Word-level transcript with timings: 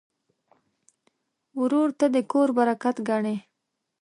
ورور 1.59 1.89
ته 1.99 2.05
د 2.13 2.17
کور 2.31 2.49
برکت 2.57 2.95
ګڼې. 3.09 3.35